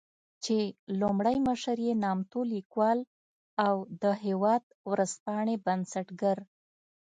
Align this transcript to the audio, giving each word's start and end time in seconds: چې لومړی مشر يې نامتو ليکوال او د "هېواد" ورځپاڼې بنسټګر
چې 0.43 0.57
لومړی 0.99 1.37
مشر 1.47 1.77
يې 1.87 1.93
نامتو 2.03 2.39
ليکوال 2.53 2.99
او 3.67 3.75
د 4.03 4.05
"هېواد" 4.25 4.63
ورځپاڼې 4.91 5.55
بنسټګر 5.65 6.37